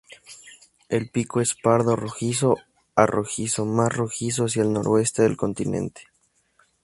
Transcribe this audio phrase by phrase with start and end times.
[0.89, 2.57] El pico es pardo rojizo
[2.95, 6.07] a rojizo, más rojizo hacia el noreste del continente.